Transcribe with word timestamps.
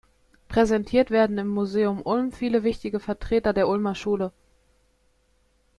Präsentiert 0.47 1.11
werden 1.11 1.37
im 1.37 1.47
Museum 1.47 2.01
Ulm 2.03 2.31
viele 2.31 2.63
wichtige 2.63 2.99
Vertreter 2.99 3.53
der 3.53 3.67
Ulmer 3.67 3.93
Schule. 3.93 4.31